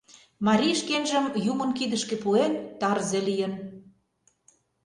[0.45, 3.53] Марий шкенжым юмын кидышке пуэн, тарзе лийын.